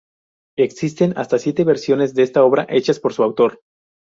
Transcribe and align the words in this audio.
Existen 0.57 1.15
hasta 1.15 1.37
siete 1.37 1.63
versiones 1.63 2.15
de 2.15 2.23
esta 2.23 2.43
obra 2.43 2.65
hechas 2.67 2.99
por 2.99 3.13
su 3.13 3.21
autor. 3.21 3.61